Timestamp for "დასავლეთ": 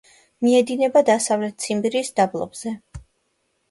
1.11-1.63